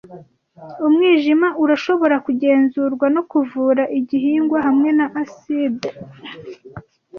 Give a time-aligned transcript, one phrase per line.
[0.85, 5.87] Umwijima urashobora kugenzurwa no kuvura igihingwa hamwe na aside